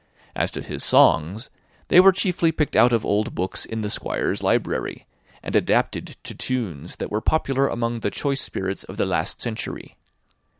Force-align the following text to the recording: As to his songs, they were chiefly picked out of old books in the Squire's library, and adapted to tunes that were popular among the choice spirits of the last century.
As 0.35 0.49
to 0.53 0.63
his 0.63 0.83
songs, 0.83 1.51
they 1.89 1.99
were 1.99 2.11
chiefly 2.11 2.51
picked 2.51 2.75
out 2.75 2.91
of 2.91 3.05
old 3.05 3.35
books 3.35 3.65
in 3.65 3.81
the 3.81 3.89
Squire's 3.91 4.41
library, 4.41 5.05
and 5.43 5.55
adapted 5.55 6.17
to 6.23 6.33
tunes 6.33 6.95
that 6.95 7.11
were 7.11 7.21
popular 7.21 7.67
among 7.67 7.99
the 7.99 8.09
choice 8.09 8.41
spirits 8.41 8.83
of 8.85 8.97
the 8.97 9.05
last 9.05 9.41
century. 9.43 9.95